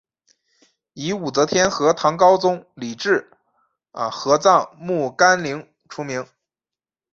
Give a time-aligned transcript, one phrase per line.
[0.93, 3.29] 以武则天和唐高宗李治
[3.93, 6.25] 合葬墓干陵出名。